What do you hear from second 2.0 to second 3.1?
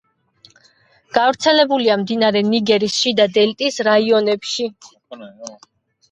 მდინარე ნიგერის